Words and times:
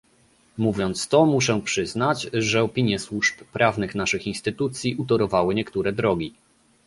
Mówiąc 0.57 1.07
to 1.07 1.25
muszę 1.25 1.61
przyznać, 1.61 2.27
że 2.33 2.63
opinie 2.63 2.99
służb 2.99 3.41
prawnych 3.41 3.95
naszych 3.95 4.27
instytucji 4.27 4.95
utorowały 4.95 5.55
niektóre 5.55 5.93
drogi 5.93 6.33